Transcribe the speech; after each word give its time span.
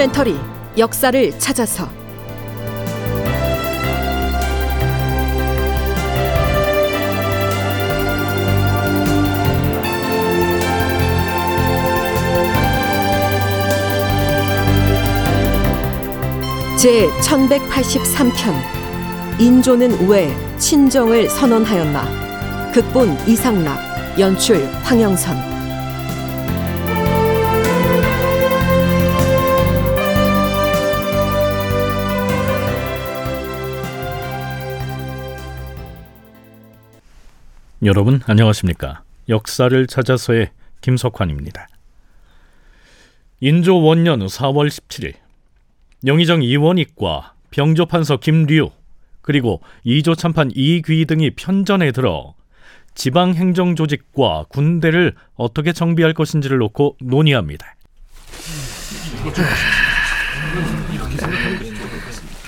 다큐멘터리 0.00 0.38
역사를 0.78 1.38
찾아서. 1.38 1.86
제 16.78 17.06
1183편 17.20 18.54
인조는 19.38 20.08
왜 20.08 20.34
친정을 20.56 21.28
선언하였나. 21.28 22.72
극본 22.72 23.18
이상락 23.28 24.18
연출 24.18 24.66
황영선 24.82 25.59
여러분 37.82 38.20
안녕하십니까? 38.26 39.02
역사를 39.30 39.86
찾아서의 39.86 40.50
김석환입니다. 40.82 41.66
인조 43.40 43.80
원년 43.80 44.20
4월 44.20 44.68
17일 44.68 45.14
영의정 46.04 46.42
이원익과 46.42 47.32
병조판서 47.50 48.18
김류 48.18 48.70
그리고 49.22 49.62
이조 49.84 50.14
참판 50.14 50.50
이귀 50.54 51.06
등이 51.06 51.30
편전에 51.30 51.92
들어 51.92 52.34
지방 52.94 53.34
행정 53.34 53.74
조직과 53.76 54.44
군대를 54.50 55.14
어떻게 55.36 55.72
정비할 55.72 56.12
것인지를 56.12 56.58
놓고 56.58 56.98
논의합니다. 57.00 57.76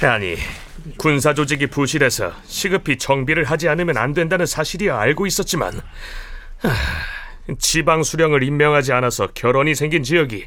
아니 0.03 0.37
군사 0.97 1.35
조직이 1.35 1.67
부실해서 1.67 2.33
시급히 2.47 2.99
정비를 2.99 3.45
하지 3.45 3.69
않으면 3.69 3.97
안 3.97 4.13
된다는 4.13 4.47
사실이야 4.47 4.99
알고 4.99 5.27
있었지만 5.27 5.81
하, 6.59 6.71
지방 7.59 8.03
수령을 8.03 8.43
임명하지 8.43 8.93
않아서 8.93 9.29
결혼이 9.29 9.75
생긴 9.75 10.03
지역이 10.03 10.47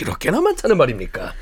이렇게나 0.00 0.40
많다는 0.40 0.76
말입니까? 0.76 1.32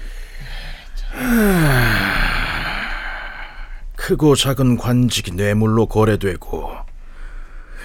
크고 3.97 4.37
작은 4.37 4.77
관직이 4.77 5.33
뇌물로 5.33 5.87
거래되고 5.87 6.73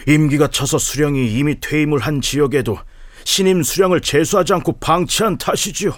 임기가 0.08 0.48
차서 0.48 0.78
수령이 0.78 1.34
이미 1.34 1.60
퇴임을 1.60 2.00
한 2.00 2.22
지역에도 2.22 2.78
신임 3.24 3.64
수령을 3.64 4.02
제수하지 4.02 4.54
않고 4.54 4.80
방치한 4.80 5.38
탓이지요. 5.38 5.92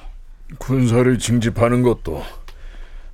군사를 0.60 1.17
징집하는 1.17 1.82
것도 1.82 2.23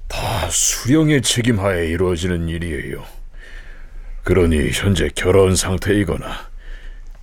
다 0.10 0.50
수령의 0.50 1.22
책임하에 1.22 1.88
이루어지는 1.88 2.50
일이에요. 2.50 3.06
그러니 4.24 4.72
현재 4.74 5.10
결혼 5.16 5.56
상태이거나 5.56 6.50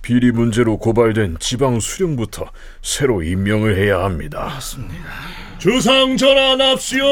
비리 0.01 0.31
문제로 0.31 0.77
고발된 0.77 1.37
지방 1.39 1.79
수령부터 1.79 2.49
새로 2.81 3.21
임명을 3.21 3.77
해야 3.77 4.03
합니다. 4.03 4.45
맞습니다. 4.45 5.03
주상 5.59 6.15
전환합시오. 6.15 7.03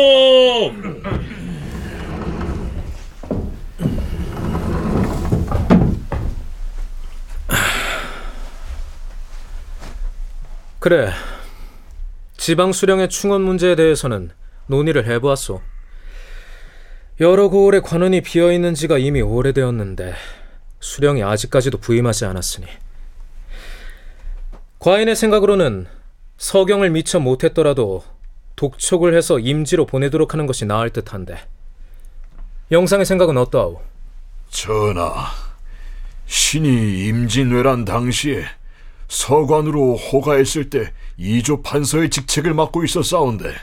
그래. 10.80 11.12
지방 12.38 12.72
수령의 12.72 13.10
충원 13.10 13.42
문제에 13.42 13.76
대해서는 13.76 14.30
논의를 14.68 15.08
해보았소. 15.08 15.62
여러 17.22 17.48
고을의 17.48 17.82
관원이 17.82 18.22
비어 18.22 18.52
있는 18.52 18.74
지가 18.74 18.98
이미 18.98 19.22
오래되었는데 19.22 20.14
수령이 20.82 21.24
아직까지도 21.24 21.78
부임하지 21.78 22.26
않았으니 22.26 22.68
과인의 24.80 25.16
생각으로는 25.16 25.88
서경을 26.38 26.90
미처 26.90 27.22
못했더라도 27.22 28.04
독촉을 28.58 29.16
해서 29.16 29.40
임지로 29.40 29.86
보내도록 29.86 30.34
하는 30.34 30.46
것이 30.46 30.66
나을 30.66 30.90
듯한데 30.90 31.38
영상의 32.72 33.06
생각은 33.06 33.38
어떠하오? 33.38 33.82
전하, 34.50 35.28
신이 36.26 37.06
임진왜란 37.08 37.86
당시에 37.86 38.44
서관으로 39.08 39.96
호가했을 39.96 40.70
때 40.70 40.92
이조 41.18 41.62
판서의 41.62 42.10
직책을 42.10 42.54
맡고 42.54 42.84
있었사온데 42.84 43.54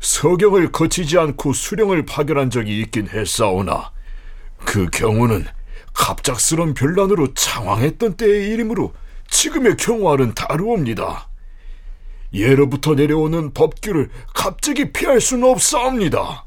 서경을 0.00 0.72
거치지 0.72 1.18
않고 1.18 1.52
수령을 1.52 2.06
파견한 2.06 2.50
적이 2.50 2.80
있긴 2.80 3.08
했사오나 3.08 3.92
그 4.64 4.88
경우는 4.90 5.44
갑작스런 5.94 6.74
변란으로 6.74 7.34
창황했던 7.34 8.16
때의 8.16 8.50
일이므로 8.50 8.94
지금의 9.28 9.76
경우와는 9.76 10.34
다르옵니다. 10.34 11.28
예로부터 12.32 12.94
내려오는 12.94 13.52
법규를 13.52 14.08
갑자기 14.34 14.92
피할 14.92 15.20
수는 15.20 15.48
없사옵니다. 15.48 16.44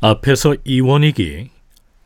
앞에서 0.00 0.56
이원익이 0.64 1.50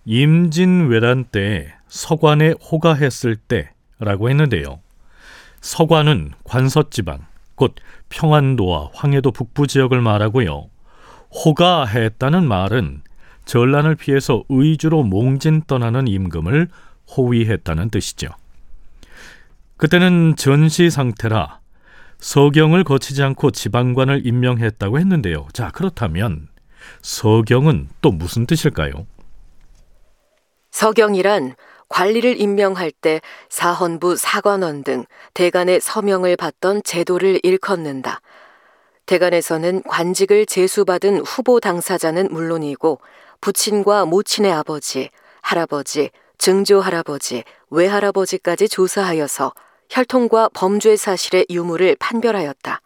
임진왜란 0.05 1.27
때 1.33 1.73
서관에 1.89 2.55
호가했을 2.71 3.37
때라고 3.37 4.29
했는데요. 4.29 4.81
서관은 5.61 6.33
관서 6.45 6.89
지방, 6.91 7.27
곧 7.61 7.75
평안도와 8.09 8.89
황해도 8.95 9.33
북부 9.33 9.67
지역을 9.67 10.01
말하고요. 10.01 10.71
호가했다는 11.45 12.49
말은 12.49 13.03
전란을 13.45 13.97
피해서 13.97 14.43
의주로 14.49 15.03
몽진 15.03 15.65
떠나는 15.67 16.09
임금을 16.09 16.69
호위했다는 17.15 17.91
뜻이죠. 17.91 18.29
그때는 19.77 20.37
전시 20.37 20.89
상태라 20.89 21.61
서경을 22.19 22.83
거치지 22.83 23.23
않고 23.23 23.51
지방관을 23.51 24.27
임명했다고 24.27 24.99
했는데요. 24.99 25.47
자, 25.53 25.71
그렇다면 25.71 26.49
서경은 27.03 27.91
또 28.01 28.11
무슨 28.11 28.47
뜻일까요? 28.47 29.07
서경이란 30.71 31.57
관리를 31.91 32.41
임명할 32.41 32.93
때 32.93 33.21
사헌부 33.51 34.17
사관원 34.17 34.83
등 34.83 35.05
대간의 35.35 35.81
서명을 35.81 36.37
받던 36.37 36.83
제도를 36.83 37.41
일컫는다. 37.43 38.23
대간에서는 39.05 39.83
관직을 39.83 40.47
제수받은 40.47 41.19
후보 41.27 41.61
당사자는 41.61 42.29
물론이고 42.31 43.01
부친과 43.41 44.07
모친의 44.07 44.53
아버지, 44.53 45.11
할아버지, 45.43 46.11
증조 46.39 46.81
할아버지, 46.81 47.43
외할아버지까지 47.71 48.69
조사하여서 48.69 49.53
혈통과 49.91 50.49
범죄 50.55 50.97
사실의 50.97 51.47
유무를 51.51 51.97
판별하였다. 51.99 52.81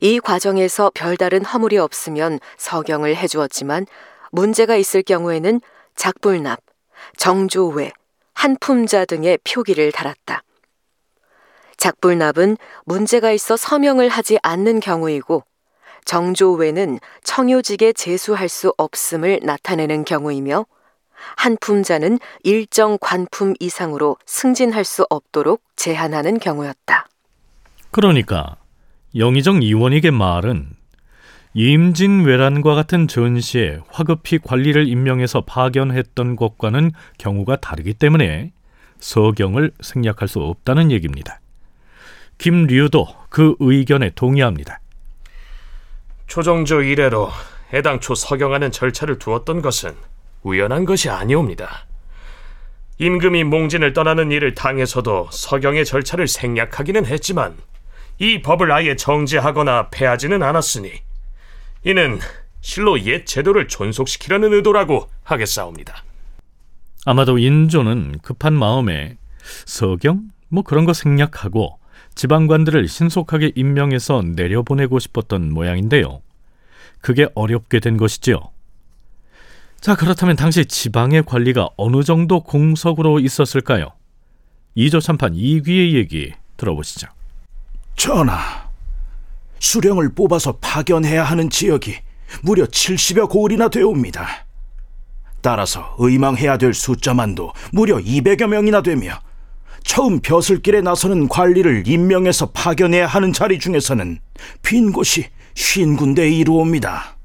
이 0.00 0.20
과정에서 0.20 0.90
별다른 0.94 1.44
허물이 1.44 1.78
없으면 1.78 2.40
서경을 2.58 3.16
해주었지만 3.16 3.86
문제가 4.30 4.76
있을 4.76 5.02
경우에는 5.02 5.60
작불납, 5.96 6.60
정조외, 7.16 7.92
한품자 8.34 9.04
등의 9.04 9.38
표기를 9.44 9.92
달았다. 9.92 10.42
작불납은 11.76 12.56
문제가 12.84 13.32
있어 13.32 13.56
서명을 13.56 14.08
하지 14.08 14.38
않는 14.42 14.80
경우이고 14.80 15.44
정조외는 16.04 16.98
청요직에 17.24 17.92
제수할 17.92 18.48
수 18.48 18.72
없음을 18.76 19.40
나타내는 19.42 20.04
경우이며 20.04 20.66
한품자는 21.36 22.18
일정 22.42 22.98
관품 23.00 23.54
이상으로 23.60 24.16
승진할 24.26 24.84
수 24.84 25.06
없도록 25.08 25.62
제한하는 25.76 26.38
경우였다. 26.38 27.08
그러니까 27.90 28.56
영의정 29.16 29.62
이원익의 29.62 30.10
말은 30.10 30.81
임진왜란과 31.54 32.74
같은 32.74 33.08
전시에 33.08 33.80
화급히 33.88 34.38
관리를 34.38 34.88
임명해서 34.88 35.42
파견했던 35.42 36.36
것과는 36.36 36.92
경우가 37.18 37.56
다르기 37.56 37.94
때문에 37.94 38.52
서경을 39.00 39.72
생략할 39.80 40.28
수 40.28 40.40
없다는 40.40 40.90
얘기입니다. 40.90 41.40
김류도 42.38 43.06
그 43.28 43.54
의견에 43.60 44.10
동의합니다. 44.14 44.80
초정조 46.26 46.82
이래로 46.82 47.28
해당초 47.74 48.14
서경하는 48.14 48.72
절차를 48.72 49.18
두었던 49.18 49.60
것은 49.60 49.94
우연한 50.42 50.86
것이 50.86 51.10
아니옵니다. 51.10 51.86
임금이 52.98 53.44
몽진을 53.44 53.92
떠나는 53.92 54.30
일을 54.30 54.54
당해서도 54.54 55.28
서경의 55.30 55.84
절차를 55.84 56.28
생략하기는 56.28 57.04
했지만 57.06 57.56
이 58.18 58.40
법을 58.40 58.72
아예 58.72 58.96
정지하거나 58.96 59.88
폐하지는 59.90 60.42
않았으니 60.42 60.92
이는 61.84 62.18
실로 62.60 63.00
옛 63.00 63.24
제도를 63.24 63.68
존속시키려는 63.68 64.52
의도라고 64.52 65.08
하겠사옵니다. 65.24 66.04
아마도 67.04 67.38
인조는 67.38 68.20
급한 68.22 68.54
마음에 68.54 69.16
서경 69.66 70.30
뭐 70.48 70.62
그런 70.62 70.84
거 70.84 70.92
생략하고 70.92 71.78
지방관들을 72.14 72.86
신속하게 72.86 73.52
임명해서 73.56 74.22
내려보내고 74.36 74.98
싶었던 74.98 75.52
모양인데요. 75.52 76.20
그게 77.00 77.26
어렵게 77.34 77.80
된 77.80 77.96
것이지요. 77.96 78.38
자, 79.80 79.96
그렇다면 79.96 80.36
당시 80.36 80.64
지방의 80.64 81.24
관리가 81.24 81.70
어느 81.76 82.04
정도 82.04 82.40
공석으로 82.44 83.18
있었을까요? 83.18 83.88
이조 84.76 85.00
참판 85.00 85.34
이귀의 85.34 85.94
얘기 85.94 86.32
들어보시죠. 86.56 87.08
전하, 87.96 88.70
수령을 89.62 90.12
뽑아서 90.14 90.58
파견해야 90.60 91.22
하는 91.22 91.48
지역이 91.48 91.94
무려 92.42 92.64
70여 92.64 93.30
고을이나 93.30 93.68
되옵니다. 93.68 94.46
따라서 95.40 95.94
의망해야 95.98 96.58
될 96.58 96.74
숫자만도 96.74 97.52
무려 97.72 97.96
200여 97.98 98.48
명이나 98.48 98.82
되며 98.82 99.18
처음 99.84 100.20
벼슬길에 100.20 100.80
나서는 100.80 101.28
관리를 101.28 101.84
임명해서 101.86 102.50
파견해야 102.50 103.06
하는 103.06 103.32
자리 103.32 103.58
중에서는 103.58 104.18
빈 104.62 104.92
곳이 104.92 105.26
쉰 105.54 105.96
군데 105.96 106.28
이루옵니다. 106.28 107.16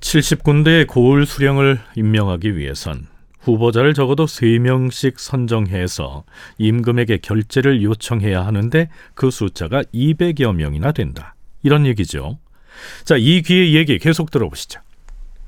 70군데의 0.00 0.86
고을 0.86 1.26
수령을 1.26 1.80
임명하기 1.94 2.56
위해선 2.56 3.06
후보자를 3.44 3.94
적어도 3.94 4.24
3명씩 4.24 5.18
선정해서 5.18 6.24
임금에게 6.58 7.18
결재를 7.18 7.82
요청해야 7.82 8.44
하는데 8.44 8.88
그 9.14 9.30
숫자가 9.30 9.82
200여 9.94 10.54
명이나 10.54 10.92
된다. 10.92 11.34
이런 11.62 11.86
얘기죠. 11.86 12.38
자, 13.04 13.16
이 13.16 13.42
귀의 13.42 13.74
얘기 13.74 13.98
계속 13.98 14.30
들어보시죠. 14.30 14.80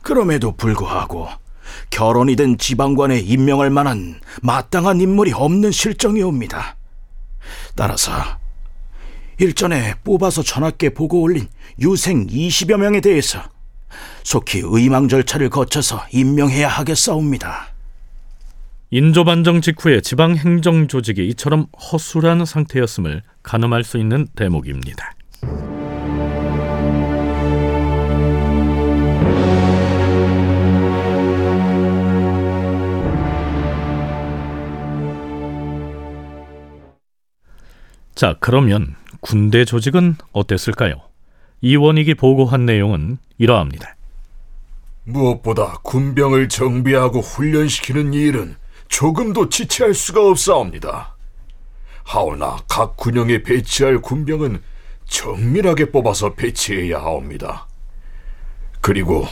그럼에도 0.02 0.52
불구하고 0.52 1.28
결혼이 1.90 2.36
된 2.36 2.58
지방관에 2.58 3.18
임명할 3.18 3.70
만한 3.70 4.20
마땅한 4.42 5.00
인물이 5.00 5.32
없는 5.32 5.72
실정이옵니다. 5.72 6.76
따라서 7.74 8.12
일전에 9.38 9.94
뽑아서 10.04 10.42
전하께 10.42 10.90
보고 10.90 11.20
올린 11.20 11.48
유생 11.80 12.26
20여 12.26 12.76
명에 12.76 13.00
대해서 13.00 13.42
속히 14.22 14.62
의망 14.64 15.08
절차를 15.08 15.50
거쳐서 15.50 16.06
임명해야 16.12 16.68
하겠사옵니다. 16.68 17.75
인조 18.90 19.24
반정 19.24 19.62
직후에 19.62 20.00
지방 20.00 20.36
행정 20.36 20.86
조직이 20.86 21.26
이처럼 21.28 21.66
허술한 21.92 22.44
상태였음을 22.44 23.22
가늠할 23.42 23.82
수 23.82 23.98
있는 23.98 24.28
대목입니다. 24.36 25.12
자, 38.14 38.36
그러면 38.40 38.94
군대 39.20 39.64
조직은 39.64 40.16
어땠을까요? 40.32 40.94
이원익이 41.60 42.14
보고한 42.14 42.64
내용은 42.64 43.18
이러합니다. 43.36 43.96
무엇보다 45.04 45.80
군병을 45.82 46.48
정비하고 46.48 47.20
훈련시키는 47.20 48.14
일은 48.14 48.56
조금도 48.88 49.48
지체할 49.48 49.94
수가 49.94 50.26
없사옵니다. 50.28 51.16
하오나 52.04 52.58
각 52.68 52.96
군영에 52.96 53.42
배치할 53.42 54.00
군병은 54.00 54.62
정밀하게 55.06 55.90
뽑아서 55.90 56.34
배치해야 56.34 56.98
하옵니다. 56.98 57.66
그리고 58.80 59.26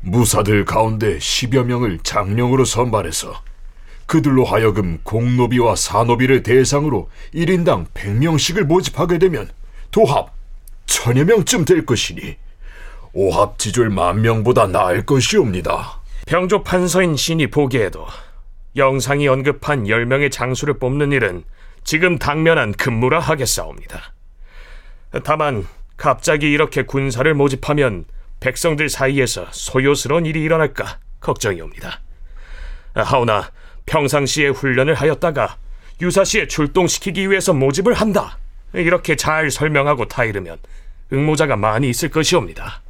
무사들 0.00 0.64
가운데 0.64 1.18
10여 1.18 1.64
명을 1.64 1.98
장령으로 2.02 2.64
선발해서 2.64 3.42
그들로 4.06 4.44
하여금 4.44 4.98
공노비와 5.02 5.76
사노비를 5.76 6.42
대상으로 6.42 7.10
1인당 7.34 7.88
100명씩을 7.92 8.62
모집하게 8.62 9.18
되면 9.18 9.50
도합 9.90 10.32
천여 10.86 11.24
명쯤 11.24 11.64
될 11.64 11.84
것이니 11.84 12.36
오합지졸 13.12 13.90
만 13.90 14.22
명보다 14.22 14.66
나을 14.68 15.04
것이옵니다. 15.04 16.00
병조 16.26 16.62
판서인 16.62 17.16
신이 17.16 17.48
보기에도 17.48 18.06
영상이 18.76 19.26
언급한 19.28 19.84
10명의 19.84 20.30
장수를 20.30 20.78
뽑는 20.78 21.12
일은 21.12 21.44
지금 21.84 22.18
당면한 22.18 22.72
근무라 22.72 23.18
하겠사옵니다. 23.20 24.12
다만 25.24 25.66
갑자기 25.96 26.50
이렇게 26.50 26.82
군사를 26.82 27.32
모집하면 27.34 28.04
백성들 28.40 28.88
사이에서 28.88 29.46
소요스러운 29.50 30.26
일이 30.26 30.42
일어날까 30.42 30.98
걱정이옵니다. 31.20 32.00
하오나 32.94 33.50
평상시에 33.86 34.48
훈련을 34.48 34.94
하였다가 34.94 35.56
유사시에 36.00 36.46
출동시키기 36.46 37.30
위해서 37.30 37.52
모집을 37.52 37.94
한다. 37.94 38.38
이렇게 38.74 39.16
잘 39.16 39.50
설명하고 39.50 40.06
타이르면 40.06 40.58
응모자가 41.12 41.56
많이 41.56 41.88
있을 41.88 42.10
것이옵니다. 42.10 42.82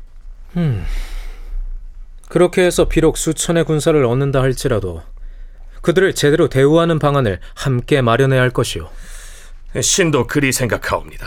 그렇게 2.29 2.63
해서 2.63 2.89
비록 2.89 3.17
수천의 3.17 3.65
군사를 3.65 4.05
얻는다 4.05 4.43
할지라도 4.43 5.03
그들을 5.89 6.15
제대로 6.15 6.51
대우하는 6.51 6.99
방안을 6.99 7.41
함께 7.55 8.03
마련해야 8.03 8.43
할 8.43 8.51
것이오. 8.51 8.91
신도 9.81 10.27
그리 10.27 10.53
생각하옵니다. 10.53 11.27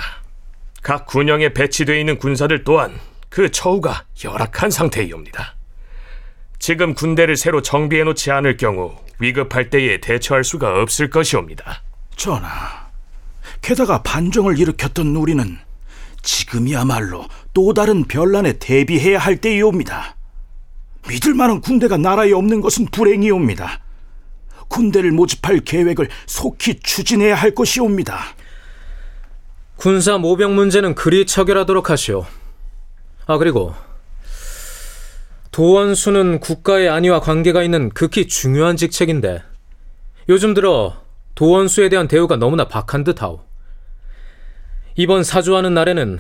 각 0.83 1.07
군영에 1.07 1.53
배치되어 1.53 1.95
있는 1.95 2.19
군사들 2.19 2.63
또한 2.63 2.99
그 3.29 3.49
처우가 3.49 4.05
열악한 4.23 4.69
상태이옵니다. 4.69 5.55
지금 6.59 6.93
군대를 6.93 7.37
새로 7.37 7.63
정비해 7.63 8.03
놓지 8.03 8.29
않을 8.29 8.57
경우 8.57 8.95
위급할 9.17 9.71
때에 9.71 9.99
대처할 9.99 10.43
수가 10.43 10.79
없을 10.79 11.09
것이옵니다. 11.09 11.81
전하, 12.15 12.91
게다가 13.63 14.03
반정을 14.03 14.59
일으켰던 14.59 15.15
우리는 15.15 15.57
지금이야말로 16.21 17.25
또 17.55 17.73
다른 17.73 18.03
변란에 18.03 18.59
대비해야 18.59 19.17
할 19.17 19.37
때이옵니다. 19.37 20.15
믿을 21.09 21.33
만한 21.33 21.61
군대가 21.61 21.97
나라에 21.97 22.31
없는 22.31 22.61
것은 22.61 22.85
불행이옵니다. 22.91 23.81
군대를 24.71 25.11
모집할 25.11 25.59
계획을 25.59 26.09
속히 26.25 26.79
추진해야 26.79 27.35
할 27.35 27.53
것이옵니다. 27.53 28.19
군사 29.75 30.17
모병 30.17 30.55
문제는 30.55 30.95
그리 30.95 31.25
처결하도록 31.25 31.89
하시오. 31.89 32.25
아 33.27 33.37
그리고 33.37 33.75
도원수는 35.51 36.39
국가의 36.39 36.87
안위와 36.89 37.19
관계가 37.19 37.61
있는 37.61 37.89
극히 37.89 38.27
중요한 38.27 38.77
직책인데 38.77 39.43
요즘 40.29 40.53
들어 40.53 41.01
도원수에 41.35 41.89
대한 41.89 42.07
대우가 42.07 42.37
너무나 42.37 42.67
박한 42.67 43.03
듯하오. 43.03 43.41
이번 44.95 45.23
사주하는 45.23 45.73
날에는 45.73 46.19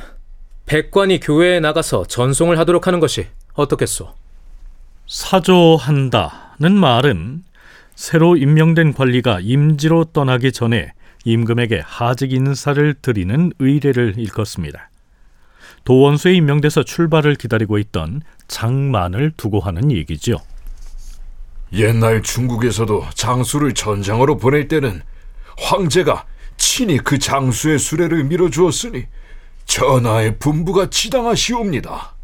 백관이 0.65 1.19
교회에 1.19 1.59
나가서 1.59 2.05
전송을 2.05 2.57
하도록 2.59 2.87
하는 2.87 2.99
것이 2.99 3.27
어떻겠소? 3.53 4.13
사조한다는 5.07 6.75
말은 6.75 7.43
새로 7.95 8.35
임명된 8.35 8.93
관리가 8.93 9.39
임지로 9.41 10.05
떠나기 10.05 10.51
전에 10.51 10.93
임금에게 11.25 11.81
하직 11.85 12.33
인사를 12.33 12.95
드리는 13.01 13.51
의례를 13.59 14.15
일컫습니다. 14.17 14.89
도원수에 15.83 16.33
임명돼서 16.33 16.83
출발을 16.83 17.35
기다리고 17.35 17.77
있던 17.77 18.21
장만을 18.47 19.31
두고 19.37 19.59
하는 19.59 19.91
얘기죠. 19.91 20.37
옛날 21.73 22.21
중국에서도 22.21 23.05
장수를 23.13 23.73
전장으로 23.73 24.37
보낼 24.37 24.67
때는 24.67 25.01
황제가 25.57 26.25
친히 26.57 26.97
그 26.97 27.17
장수의 27.17 27.79
수레를 27.79 28.25
밀어주었으니 28.25 29.05
전하의 29.65 30.37
분부가 30.37 30.89
지당하시옵니다. 30.89 32.15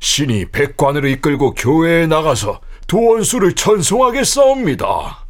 신이 0.00 0.46
백관을 0.46 1.06
이끌고 1.06 1.54
교회에 1.54 2.06
나가서 2.06 2.60
도원수를 2.86 3.54
전송하겠사옵니다. 3.54 5.24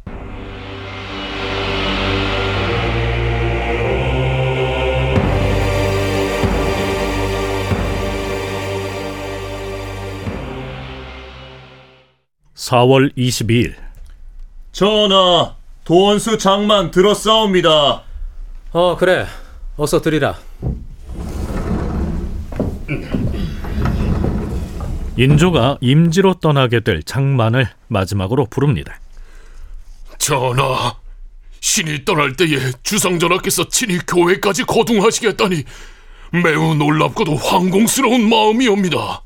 (4월 12.55 13.15
22일) 13.15 13.75
전하, 14.71 15.55
도원수 15.83 16.37
장만 16.37 16.89
들었사옵니다. 16.91 18.03
어 18.71 18.97
그래 18.97 19.25
어서 19.77 20.01
드리라. 20.01 20.35
인조가 25.17 25.77
임지로 25.79 26.35
떠나게 26.35 26.81
될 26.81 27.01
장만을 27.03 27.69
마지막으로 27.87 28.45
부릅니다. 28.47 28.99
전하, 30.17 30.95
신이 31.61 32.03
떠날 32.05 32.35
때에 32.35 32.71
주상전하께서 32.83 33.69
친히 33.69 33.97
교회까지 34.05 34.63
거둥하시겠다니 34.63 35.63
매우 36.43 36.75
놀랍고도 36.75 37.35
황공스러운 37.35 38.29
마음이옵니다. 38.29 39.23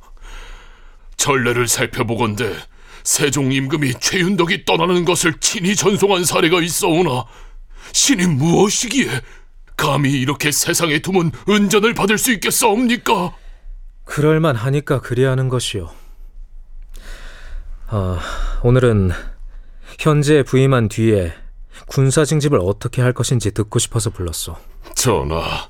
전례를 1.18 1.68
살펴보건대 1.68 2.54
세종 3.04 3.52
임금이 3.52 3.96
최윤덕이 4.00 4.66
떠나는 4.66 5.06
것을 5.06 5.34
친히 5.40 5.76
전송한 5.76 6.24
사례가 6.24 6.62
있어오나 6.62 7.26
신이 7.94 8.26
무엇이기에 8.28 9.10
감히 9.76 10.12
이렇게 10.12 10.52
세상에 10.52 11.00
두면 11.00 11.32
은전을 11.48 11.94
받을 11.94 12.18
수 12.18 12.32
있겠사옵니까? 12.34 13.34
그럴만 14.10 14.56
하니까 14.56 15.00
그리하는 15.02 15.50
것이요. 15.50 15.92
아, 17.90 18.20
오늘은 18.64 19.12
현재에 20.00 20.42
부임한 20.42 20.90
뒤에 20.90 21.32
군사 21.86 22.26
징집을 22.26 22.60
어떻게 22.60 23.04
할 23.04 23.14
것인지 23.14 23.52
듣고 23.52 23.78
싶어서 23.78 24.10
불렀소. 24.10 24.56
전하, 24.96 25.70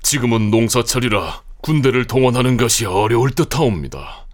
지금은 0.00 0.52
농사철이라 0.52 1.42
군대를 1.60 2.06
동원하는 2.06 2.56
것이 2.56 2.86
어려울 2.86 3.32
듯하옵니다. 3.32 4.26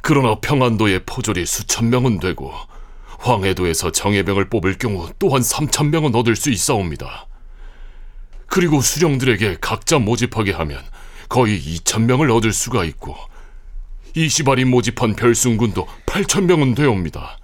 그러나 0.00 0.36
평안도의 0.40 1.02
포졸이 1.04 1.44
수천 1.44 1.90
명은 1.90 2.18
되고 2.18 2.50
황해도에서 3.18 3.92
정예병을 3.92 4.48
뽑을 4.48 4.78
경우 4.78 5.10
또한 5.18 5.42
삼천 5.42 5.90
명은 5.90 6.14
얻을 6.14 6.34
수 6.36 6.48
있사옵니다. 6.48 7.26
그리고 8.46 8.80
수령들에게 8.80 9.58
각자 9.60 9.98
모집하게 9.98 10.52
하면 10.52 10.82
거의 11.32 11.56
이천 11.56 12.04
명을 12.04 12.30
얻을 12.30 12.52
수가 12.52 12.84
있고 12.84 13.16
이시발이 14.14 14.66
모집한 14.66 15.16
별순군도 15.16 15.88
팔천 16.04 16.44
명은 16.44 16.74
되옵니다. 16.74 17.38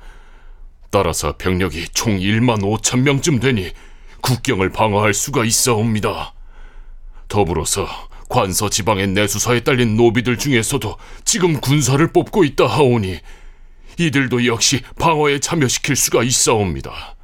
따라서 0.90 1.38
병력이 1.38 1.88
총 1.94 2.18
1만 2.18 2.60
5천 2.60 3.00
명쯤 3.00 3.40
되니 3.40 3.70
국경을 4.20 4.68
방어할 4.72 5.14
수가 5.14 5.46
있사옵니다. 5.46 6.34
더불어서 7.28 7.88
관서 8.28 8.68
지방의 8.68 9.06
내수사에 9.06 9.60
딸린 9.60 9.96
노비들 9.96 10.36
중에서도 10.36 10.98
지금 11.24 11.58
군사를 11.58 12.06
뽑고 12.12 12.44
있다 12.44 12.66
하오니 12.66 13.18
이들도 13.98 14.44
역시 14.44 14.82
방어에 14.98 15.38
참여시킬 15.40 15.96
수가 15.96 16.24
있사옵니다. 16.24 17.16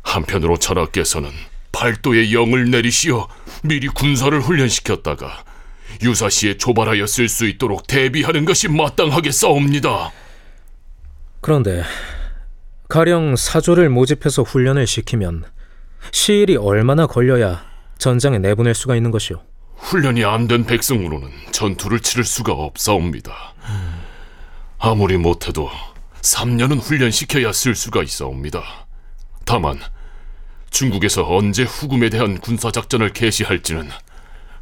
한편으로 0.00 0.56
전하께서는 0.56 1.30
팔도에 1.72 2.32
영을 2.32 2.70
내리시어 2.70 3.28
미리 3.64 3.88
군사를 3.88 4.40
훈련시켰다가 4.40 5.44
유사시에 6.02 6.56
조발하여 6.58 7.06
쓸 7.06 7.28
수 7.28 7.46
있도록 7.46 7.86
대비하는 7.86 8.44
것이 8.44 8.68
마땅하겠사옵니다. 8.68 10.12
그런데 11.40 11.82
가령 12.88 13.36
사조를 13.36 13.88
모집해서 13.90 14.42
훈련을 14.42 14.86
시키면 14.86 15.44
시일이 16.12 16.56
얼마나 16.56 17.06
걸려야 17.06 17.64
전장에 17.98 18.38
내보낼 18.38 18.74
수가 18.74 18.96
있는 18.96 19.10
것이오? 19.10 19.42
훈련이 19.76 20.24
안 20.24 20.48
된 20.48 20.64
백성으로는 20.64 21.28
전투를 21.52 22.00
치를 22.00 22.24
수가 22.24 22.52
없사옵니다. 22.52 23.54
아무리 24.78 25.16
못해도 25.16 25.70
3년은 26.22 26.80
훈련시켜야 26.80 27.52
쓸 27.52 27.74
수가 27.74 28.02
있사옵니다. 28.02 28.62
다만 29.44 29.78
중국에서 30.70 31.24
언제 31.28 31.62
후금에 31.64 32.10
대한 32.10 32.38
군사작전을 32.38 33.12
개시할지는 33.12 33.88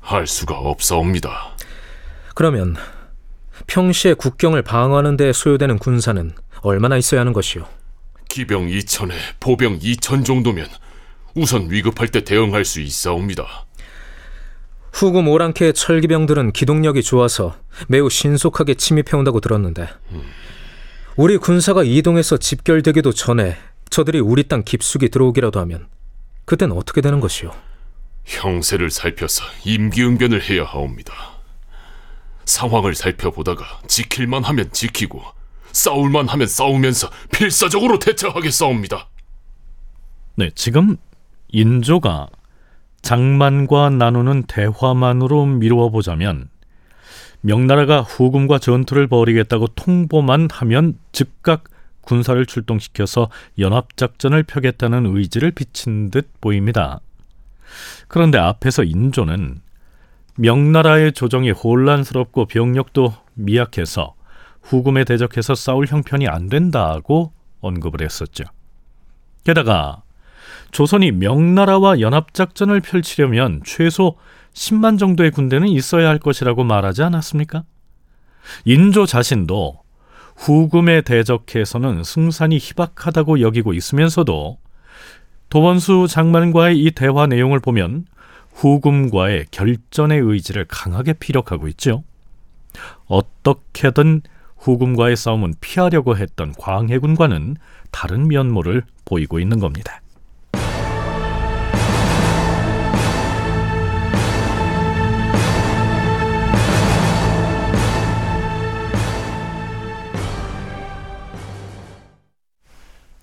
알 0.07 0.27
수가 0.27 0.55
없사옵니다. 0.57 1.57
그러면 2.35 2.77
평시에 3.67 4.15
국경을 4.15 4.63
방어하는 4.63 5.17
데 5.17 5.33
소요되는 5.33 5.79
군사는 5.79 6.33
얼마나 6.61 6.97
있어야 6.97 7.21
하는 7.21 7.33
것이오? 7.33 7.67
기병 8.29 8.67
2천에 8.67 9.13
보병 9.41 9.79
2천 9.79 10.25
정도면 10.25 10.67
우선 11.35 11.71
위급할 11.71 12.09
때 12.09 12.23
대응할 12.23 12.65
수 12.65 12.81
있사옵니다. 12.81 13.67
후금 14.93 15.29
오랑캐의 15.29 15.75
철기병들은 15.75 16.53
기동력이 16.53 17.03
좋아서 17.03 17.57
매우 17.89 18.09
신속하게 18.09 18.75
침입해온다고 18.75 19.41
들었는데 19.41 19.89
우리 21.17 21.37
군사가 21.37 21.83
이동해서 21.83 22.39
집결되기도 22.39 23.13
전에 23.13 23.57
저들이 23.91 24.21
우리 24.21 24.45
땅 24.45 24.63
깊숙이 24.65 25.11
들어오기라도 25.11 25.61
하면 25.61 25.89
그땐 26.47 26.73
어떻게 26.73 27.01
되는 27.01 27.21
것이오? 27.21 27.51
형세를 28.27 28.91
살펴서 28.91 29.45
임기응변을 29.65 30.43
해야 30.51 30.65
하옵니다. 30.65 31.15
상황을 32.45 32.95
살펴보다가 32.95 33.65
지킬만 33.89 34.45
하면 34.45 34.71
지키고 34.73 35.23
싸울만 35.73 36.29
하면 36.29 36.47
싸우면서 36.47 37.11
필사적으로 37.33 37.99
대처하겠사옵니다. 37.99 39.09
네, 40.37 40.51
지금 40.55 40.97
인조가 41.49 42.29
장만과 43.03 43.91
나누는 43.91 44.45
대화만으로 44.45 45.47
미루어 45.47 45.91
보자면 45.91 46.49
명나라가 47.41 48.01
후금과 48.03 48.59
전투를 48.59 49.07
벌이겠다고 49.07 49.69
통보만 49.69 50.49
하면 50.51 50.99
즉각 51.13 51.65
군사를 52.01 52.45
출동시켜서 52.47 53.31
연합작전을 53.59 54.45
펴겠다는 54.45 55.07
의지를 55.17 55.51
비친 55.51 56.11
듯 56.11 56.29
보입니다. 56.41 57.01
그런데 58.09 58.39
앞에서 58.39 58.85
인조는 58.85 59.61
명나라의 60.39 61.13
조정이 61.13 61.51
혼란스럽고 61.51 62.47
병력도 62.47 63.15
미약해서 63.35 64.15
후금에 64.63 65.05
대적해서 65.05 65.55
싸울 65.55 65.87
형편이 65.87 66.29
안 66.29 66.49
된다고 66.49 67.33
언급을 67.61 68.03
했었죠. 68.03 68.45
게다가 69.45 70.03
조선이 70.73 71.13
명나라와 71.13 72.01
연합작전을 72.01 72.81
펼치려면 72.81 73.63
최소 73.65 74.17
10만 74.53 74.99
정도의 74.99 75.31
군대는 75.31 75.69
있어야 75.69 76.09
할 76.09 76.19
것이라고 76.19 76.65
말하지 76.65 77.03
않았습니까? 77.03 77.65
인조 78.65 79.07
자신도 79.07 79.81
후금에 80.37 81.03
대적해서는 81.03 82.05
승산이 82.05 82.57
희박하다고 82.57 83.41
여기고 83.41 83.73
있으면서도 83.73 84.59
도원수 85.49 86.07
장만과의 86.09 86.79
이 86.79 86.91
대화 86.91 87.27
내용을 87.27 87.61
보면 87.61 88.07
후금과의 88.53 89.47
결전의 89.51 90.21
의지를 90.21 90.65
강하게 90.67 91.13
피력하고 91.13 91.69
있죠. 91.69 92.03
어떻게든 93.07 94.23
후금과의 94.57 95.17
싸움은 95.17 95.55
피하려고 95.61 96.17
했던 96.17 96.53
광해군과는 96.59 97.57
다른 97.91 98.29
면모를 98.29 98.83
보이고 99.05 99.39
있는 99.39 99.59
겁니다. 99.61 100.01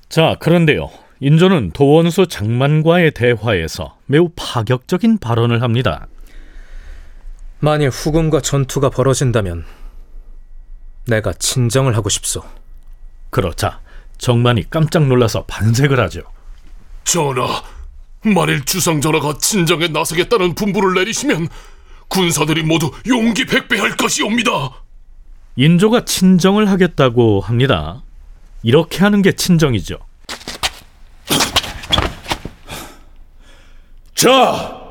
자, 0.10 0.36
그런데요. 0.40 1.03
인조는 1.24 1.72
도원수 1.72 2.28
장만과의 2.28 3.12
대화에서 3.12 3.96
매우 4.08 4.30
파격적인 4.36 5.20
발언을 5.20 5.62
합니다. 5.62 6.08
만일 7.60 7.88
후금과 7.88 8.42
전투가 8.42 8.90
벌어진다면 8.90 9.64
내가 11.08 11.32
친정을 11.32 11.96
하고 11.96 12.10
싶소. 12.10 12.44
그러자 13.30 13.80
정만이 14.18 14.70
깜짝 14.70 15.08
놀라서 15.08 15.46
반색을 15.46 15.98
하죠. 16.02 16.24
전하, 17.06 17.64
만일 18.26 18.66
주상전하가 18.66 19.38
친정에 19.38 19.88
나서겠다는 19.88 20.56
분부를 20.56 20.94
내리시면 20.94 21.48
군사들이 22.10 22.64
모두 22.64 22.92
용기 23.08 23.46
백배할 23.46 23.96
것이옵니다. 23.96 24.72
인조가 25.56 26.04
친정을 26.04 26.70
하겠다고 26.70 27.40
합니다. 27.40 28.04
이렇게 28.62 29.00
하는 29.00 29.22
게 29.22 29.32
친정이죠. 29.32 30.00
자, 34.24 34.82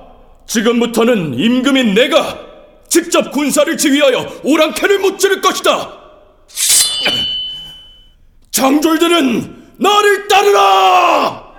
지금부터는 0.44 1.32
임금인 1.32 1.94
내가 1.94 2.38
직접 2.86 3.32
군사를 3.32 3.74
지휘하여 3.78 4.42
오랑캐를 4.44 4.98
무찌를 4.98 5.40
것이다. 5.40 5.90
장졸들은 8.50 9.72
나를 9.78 10.28
따르라! 10.28 11.50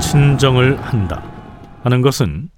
친정을 0.00 0.80
한다 0.80 1.22
하는 1.82 2.00
것은 2.00 2.48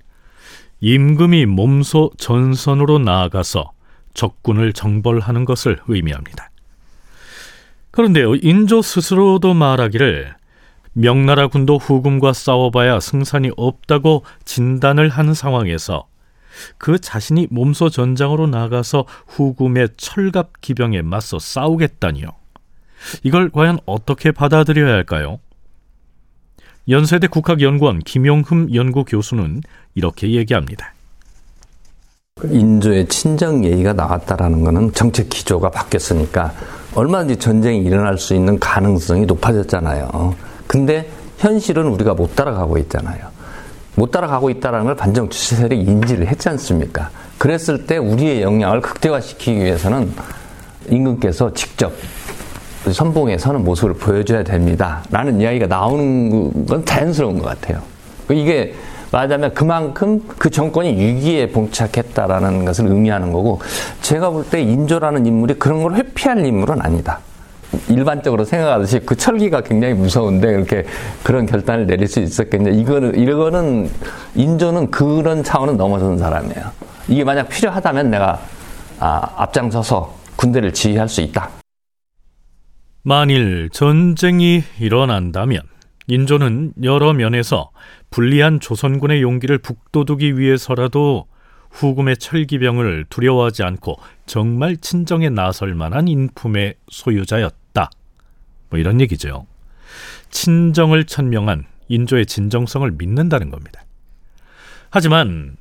임금이 0.78 1.46
몸소 1.46 2.12
전선으로 2.18 3.00
나아가서 3.00 3.73
적군을 4.14 4.73
정벌하는 4.75 5.44
것을 5.44 5.80
의미합니다. 5.88 6.50
그런데요, 7.94 8.34
인조 8.34 8.82
스스로도 8.82 9.54
말하기를 9.54 10.34
명나라 10.94 11.46
군도 11.46 11.78
후금과 11.78 12.32
싸워봐야 12.32 12.98
승산이 12.98 13.52
없다고 13.56 14.24
진단을 14.44 15.08
한 15.08 15.32
상황에서 15.32 16.08
그 16.76 16.98
자신이 16.98 17.46
몸소 17.52 17.90
전장으로 17.90 18.48
나가서 18.48 19.04
후금의 19.28 19.90
철갑 19.96 20.60
기병에 20.60 21.02
맞서 21.02 21.38
싸우겠다니요. 21.38 22.30
이걸 23.22 23.48
과연 23.50 23.78
어떻게 23.86 24.32
받아들여야 24.32 24.92
할까요? 24.92 25.38
연세대 26.88 27.28
국학연구원 27.28 28.00
김용흠 28.00 28.74
연구교수는 28.74 29.60
이렇게 29.94 30.32
얘기합니다. 30.32 30.93
인조의 32.50 33.06
친정 33.08 33.64
예의가 33.64 33.92
나왔다라는 33.92 34.64
것은 34.64 34.92
정책 34.92 35.28
기조가 35.28 35.70
바뀌었으니까 35.70 36.52
얼마든지 36.94 37.36
전쟁이 37.38 37.82
일어날 37.82 38.18
수 38.18 38.34
있는 38.34 38.58
가능성이 38.58 39.26
높아졌잖아요. 39.26 40.34
근데 40.66 41.08
현실은 41.38 41.86
우리가 41.88 42.14
못 42.14 42.34
따라가고 42.36 42.78
있잖아요. 42.78 43.34
못 43.96 44.10
따라가고 44.10 44.50
있다는 44.50 44.84
걸 44.84 44.96
반정 44.96 45.28
주체 45.28 45.56
세력이 45.56 45.82
인지를 45.82 46.26
했지 46.26 46.48
않습니까? 46.48 47.10
그랬을 47.38 47.86
때 47.86 47.96
우리의 47.96 48.42
역량을 48.42 48.80
극대화시키기 48.80 49.60
위해서는 49.60 50.12
임금께서 50.88 51.52
직접 51.52 51.92
선봉에 52.90 53.38
서는 53.38 53.64
모습을 53.64 53.94
보여줘야 53.94 54.44
됩니다. 54.44 55.02
라는 55.10 55.40
이야기가 55.40 55.66
나오는 55.66 56.66
건 56.66 56.84
자연스러운 56.84 57.38
것 57.38 57.46
같아요. 57.46 57.80
이게 58.30 58.74
말하자면 59.14 59.54
그만큼 59.54 60.21
그 60.38 60.50
정권이 60.50 60.90
위기에 60.97 61.49
봉착했다라는 61.50 62.64
것을 62.64 62.88
의미하는 62.88 63.33
거고 63.33 63.61
제가 64.02 64.30
볼 64.30 64.44
때 64.50 64.61
인조라는 64.61 65.25
인물이 65.25 65.54
그런 65.54 65.83
걸 65.83 65.94
회피할 65.94 66.44
인물은 66.44 66.83
아니다. 66.83 67.21
일반적으로 67.88 68.44
생각하듯이 68.44 69.00
그 69.00 69.16
철기가 69.16 69.61
굉장히 69.62 69.94
무서운데 69.94 70.52
그렇게 70.52 70.85
그런 71.23 71.47
결단을 71.47 71.87
내릴 71.87 72.06
수 72.06 72.21
있었겠냐. 72.21 72.71
이거는, 72.71 73.18
이거는 73.18 73.90
인조는 74.35 74.90
그런 74.90 75.42
차원은 75.42 75.76
넘어선 75.76 76.18
사람이에요. 76.18 76.71
이게 77.09 77.25
만약 77.25 77.49
필요하다면 77.49 78.11
내가 78.11 78.40
아, 79.00 79.28
앞장서서 79.37 80.12
군대를 80.37 80.73
지휘할 80.73 81.09
수 81.09 81.21
있다. 81.21 81.49
만일 83.02 83.71
전쟁이 83.73 84.62
일어난다면 84.78 85.61
인조는 86.06 86.75
여러 86.82 87.12
면에서 87.12 87.70
불리한 88.11 88.61
조선군의 88.61 89.23
용기를 89.23 89.58
북돋우기 89.58 90.38
위해서라도 90.38 91.26
후금의 91.70 92.18
철기병을 92.18 93.06
두려워하지 93.08 93.62
않고 93.64 93.96
정말 94.26 94.76
친정에 94.76 95.28
나설 95.28 95.75
만한 95.75 96.06
인품의 96.06 96.75
소유자였다. 96.88 97.90
뭐 98.70 98.78
이런 98.78 99.00
얘기죠. 99.00 99.46
친정을 100.30 101.04
천명한 101.04 101.64
인조의 101.88 102.26
진정성을 102.26 102.90
믿는다는 102.92 103.50
겁니다. 103.50 103.84
하지만 104.90 105.56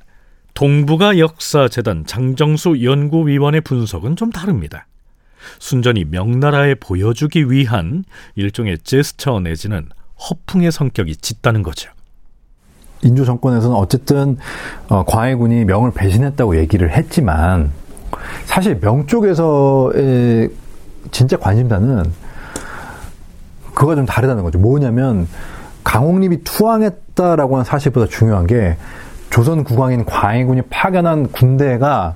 동북아 0.54 1.18
역사재단 1.18 2.06
장정수 2.06 2.84
연구위원의 2.84 3.62
분석은 3.62 4.14
좀 4.14 4.30
다릅니다. 4.30 4.86
순전히 5.58 6.04
명나라에 6.04 6.76
보여주기 6.76 7.50
위한 7.50 8.04
일종의 8.36 8.78
제스처 8.78 9.40
내지는 9.40 9.88
허풍의 10.30 10.72
성격이 10.72 11.16
짙다는 11.16 11.62
거죠. 11.62 11.90
인조 13.02 13.24
정권에서는 13.24 13.76
어쨌든 13.76 14.38
어, 14.88 15.04
광해군이 15.04 15.64
명을 15.66 15.92
배신했다고 15.92 16.56
얘기를 16.56 16.90
했지만 16.90 17.70
사실 18.46 18.78
명 18.80 19.06
쪽에서의 19.06 20.50
진짜 21.10 21.36
관심사는 21.36 22.04
그거가 23.74 23.94
좀 23.96 24.06
다르다는 24.06 24.42
거죠. 24.42 24.58
뭐냐면 24.58 25.28
강홍립이 25.82 26.44
투항했다라고 26.44 27.56
하는 27.56 27.64
사실보다 27.64 28.06
중요한 28.06 28.46
게 28.46 28.76
조선 29.30 29.64
국왕인 29.64 30.04
광해군이 30.04 30.62
파견한 30.62 31.32
군대가 31.32 32.14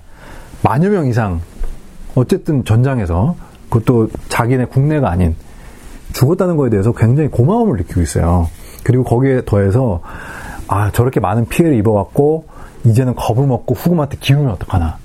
만여 0.62 0.88
명 0.88 1.06
이상 1.06 1.40
어쨌든 2.14 2.64
전장에서 2.64 3.36
그것도 3.68 4.08
자기네 4.28 4.66
국내가 4.66 5.10
아닌 5.10 5.36
죽었다는 6.12 6.56
거에 6.56 6.70
대해서 6.70 6.92
굉장히 6.92 7.28
고마움을 7.28 7.76
느끼고 7.78 8.00
있어요. 8.00 8.48
그리고 8.84 9.04
거기에 9.04 9.42
더해서 9.44 10.00
아 10.66 10.90
저렇게 10.90 11.20
많은 11.20 11.46
피해를 11.46 11.76
입어갖고 11.78 12.46
이제는 12.84 13.14
겁을 13.14 13.46
먹고 13.46 13.74
후금한테 13.74 14.18
기우면 14.20 14.50
어떡하나 14.52 14.98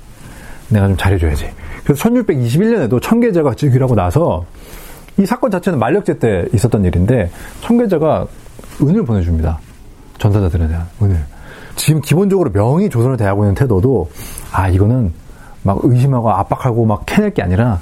내가 0.69 0.88
좀 0.88 0.97
잘해줘야지. 0.97 1.49
그래서 1.84 2.10
1621년에도 2.10 3.01
청계제가 3.01 3.56
즉위라고 3.56 3.95
나서 3.95 4.45
이 5.17 5.25
사건 5.25 5.51
자체는 5.51 5.80
만력제 5.80 6.19
때 6.19 6.45
있었던 6.54 6.84
일인데 6.86 7.30
청계제가 7.62 8.25
은을 8.82 9.06
보내줍니다. 9.06 9.60
전사자들에 10.17 10.67
대한 10.67 10.88
은을. 11.01 11.17
지금 11.75 12.01
기본적으로 12.01 12.51
명의 12.51 12.89
조선을 12.89 13.17
대하고 13.17 13.43
있는 13.43 13.56
태도도 13.56 14.10
아 14.51 14.69
이거는 14.69 15.12
막 15.63 15.80
의심하고 15.84 16.30
압박하고 16.32 16.86
막 16.86 17.04
캐낼 17.06 17.34
게 17.34 17.41
아니라 17.41 17.80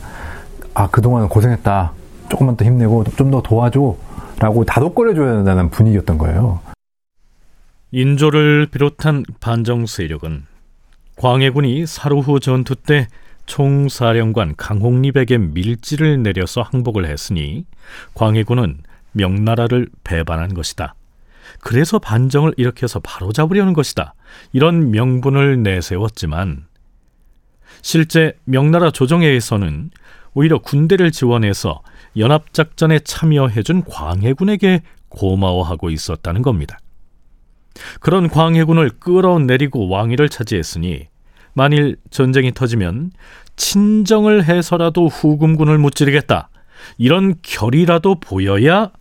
아 0.74 0.88
그동안 0.90 1.28
고생했다 1.28 1.92
조금만 2.32 2.56
더 2.56 2.64
힘내고 2.66 3.04
좀 3.18 3.30
더 3.32 3.42
도와줘 3.42 3.96
라고 4.40 4.66
다독거려줘야 4.66 5.34
된다는 5.36 5.70
분위기였던 5.70 6.18
거예요. 6.18 6.62
인조를 7.92 8.68
비롯한 8.72 9.24
반정 9.40 9.86
세력은 9.86 10.46
광해군이 11.18 11.86
사루후 11.86 12.40
전투 12.40 12.76
때 12.76 13.08
총사령관 13.46 14.56
강홍립에게 14.56 15.38
밀지를 15.38 16.24
내려서 16.24 16.62
항복을 16.62 17.06
했으니 17.06 17.66
광해군은 18.14 18.78
명나라를 19.12 19.90
배반한 20.04 20.54
것이다. 20.54 20.96
그래서 21.60 22.00
반정을 22.00 22.54
일으켜서 22.58 23.00
바로잡으려는 23.02 23.74
것이다. 23.74 24.14
이런 24.54 24.92
명분을 24.92 25.64
내세웠지만 25.64 26.66
실제 27.82 28.34
명나라 28.46 28.90
조정회에서는 28.92 29.92
오히려 30.34 30.60
군대를 30.60 31.12
지원해서 31.12 31.82
연합작전에 32.18 33.00
참여해준 33.00 33.84
광해군에게 33.86 34.82
고마워하고 35.10 35.90
있었다는 35.90 36.42
겁니다. 36.42 36.80
그런 38.00 38.30
광해군을 38.30 38.92
끌어내리고 39.00 39.90
왕위를 39.90 40.30
차지했으니 40.30 41.08
만일 41.54 41.98
전쟁이 42.10 42.54
터지면 42.54 43.12
친정을 43.56 44.46
해서라도 44.46 45.08
후금군을 45.08 45.78
무찌르겠다. 45.78 46.50
이런 46.98 47.36
결이라도 47.42 48.20
보여야 48.20 48.92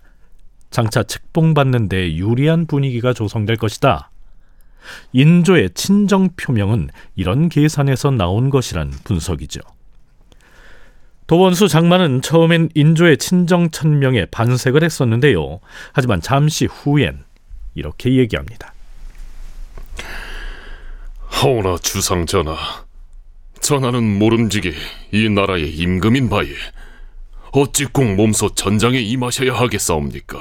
장차 0.70 1.02
책봉받는 1.02 1.88
데 1.88 2.14
유리한 2.16 2.66
분위기가 2.66 3.12
조성될 3.12 3.56
것이다. 3.56 4.10
인조의 5.12 5.70
친정 5.74 6.30
표명은 6.36 6.88
이런 7.16 7.48
계산에서 7.48 8.10
나온 8.10 8.50
것이란 8.50 8.90
분석이죠. 9.04 9.60
도원수 11.30 11.68
장만은 11.68 12.22
처음엔 12.22 12.70
인조의 12.74 13.18
친정 13.18 13.70
천명에 13.70 14.26
반색을 14.32 14.82
했었는데요. 14.82 15.60
하지만 15.92 16.20
잠시 16.20 16.66
후엔 16.66 17.22
이렇게 17.76 18.16
얘기합니다. 18.16 18.74
하오나 21.26 21.78
주상 21.78 22.26
전하, 22.26 22.56
전하는 23.60 24.18
모름지기 24.18 24.72
이 25.12 25.28
나라의 25.28 25.70
임금인 25.70 26.30
바에 26.30 26.48
어찌 27.52 27.84
꼭 27.84 28.12
몸소 28.16 28.56
전장에 28.56 28.98
임하셔야 28.98 29.54
하겠사옵니까? 29.54 30.40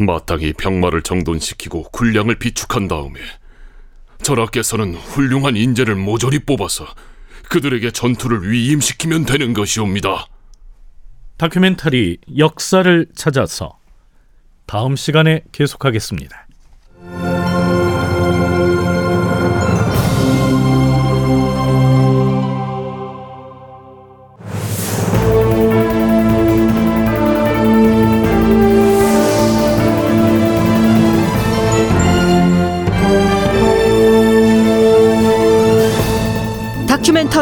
마땅히 0.00 0.52
병마를 0.52 1.00
정돈시키고 1.00 1.84
군량을 1.84 2.34
비축한 2.34 2.88
다음에 2.88 3.20
전하께서는 4.22 4.96
훌륭한 4.96 5.56
인재를 5.56 5.94
모조리 5.94 6.40
뽑아서 6.40 6.84
그들에게 7.48 7.90
전투를 7.90 8.50
위임시키면 8.50 9.26
되는 9.26 9.52
것이옵니다. 9.54 10.26
다큐멘터리 11.36 12.18
역사를 12.38 13.06
찾아서 13.14 13.78
다음 14.66 14.96
시간에 14.96 15.42
계속하겠습니다. 15.52 16.43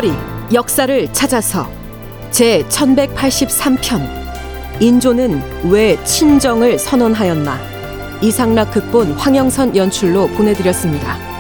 다큐멘터리 0.02 0.12
역사를 0.52 1.12
찾아서 1.12 1.70
제 2.30 2.64
1183편 2.68 4.00
인조는 4.80 5.70
왜 5.70 6.02
친정을 6.04 6.78
선언하였나 6.78 7.58
이상락 8.20 8.72
극본 8.72 9.12
황영선 9.12 9.76
연출로 9.76 10.26
보내드렸습니다. 10.28 11.31